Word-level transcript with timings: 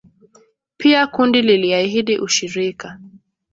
Pia 0.77 1.07
kundi 1.07 1.41
liliahidi 1.41 2.17
ushirika 2.17 2.99